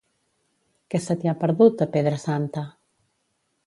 Què 0.93 1.01
se 1.09 1.17
t'hi 1.21 1.31
ha 1.33 1.37
perdut, 1.45 1.87
a 1.87 1.91
Pedra 1.99 2.23
Santa? 2.27 2.69